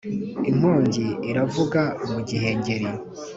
inkongi 0.49 1.05
iravuga 1.29 1.81
mu 2.11 2.19
gihengeri 2.27 2.87